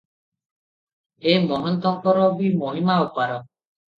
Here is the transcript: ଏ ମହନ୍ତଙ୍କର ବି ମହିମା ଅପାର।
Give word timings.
ଏ 1.33 1.35
ମହନ୍ତଙ୍କର 1.51 2.25
ବି 2.39 2.49
ମହିମା 2.63 2.95
ଅପାର। 3.05 3.39